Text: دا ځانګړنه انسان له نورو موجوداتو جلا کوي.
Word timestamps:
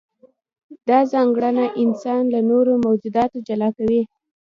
دا 0.87 0.99
ځانګړنه 1.11 1.65
انسان 1.83 2.21
له 2.33 2.39
نورو 2.49 2.73
موجوداتو 2.85 3.37
جلا 3.47 3.69
کوي. 3.77 4.01